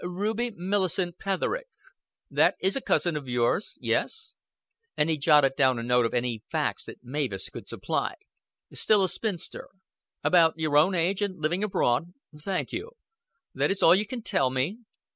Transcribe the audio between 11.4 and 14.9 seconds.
abroad. Thank you. That is all you can tell me?